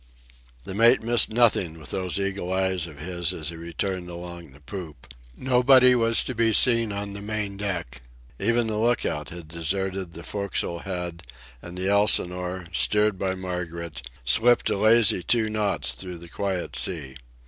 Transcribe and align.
The 0.63 0.73
mate 0.73 1.03
missed 1.03 1.29
nothing 1.29 1.77
with 1.79 1.91
those 1.91 2.17
eagle 2.17 2.51
eyes 2.51 2.87
of 2.87 2.97
his 2.97 3.35
as 3.35 3.49
he 3.49 3.55
returned 3.55 4.09
along 4.09 4.45
the 4.51 4.59
poop. 4.59 5.13
Nobody 5.37 5.93
was 5.93 6.23
to 6.23 6.33
be 6.33 6.53
seen 6.53 6.91
on 6.91 7.13
the 7.13 7.21
main 7.21 7.55
deck. 7.55 8.01
Even 8.39 8.65
the 8.65 8.79
lookout 8.79 9.29
had 9.29 9.47
deserted 9.47 10.13
the 10.13 10.23
forecastle 10.23 10.79
head, 10.79 11.21
and 11.61 11.77
the 11.77 11.87
Elsinore, 11.87 12.65
steered 12.73 13.19
by 13.19 13.35
Margaret, 13.35 14.09
slipped 14.25 14.71
a 14.71 14.77
lazy 14.79 15.21
two 15.21 15.51
knots 15.51 15.93
through 15.93 16.17
the 16.17 16.29
quiet 16.29 16.75
sea. 16.75 17.15